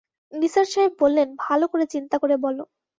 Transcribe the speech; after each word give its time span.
নিসার 0.33 0.67
সাহেব 0.71 0.93
বললেন, 1.01 1.27
ভালো 1.43 1.65
করে 1.71 1.85
চিন্তা 1.93 2.15
করে 2.21 2.35
বল! 2.43 2.57